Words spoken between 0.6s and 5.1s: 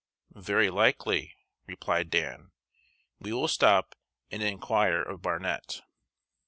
likely," replied Dan; "we will stop and inquire